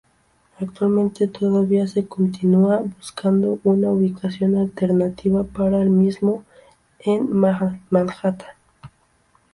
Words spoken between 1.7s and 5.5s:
se continúa buscando una ubicación alternativa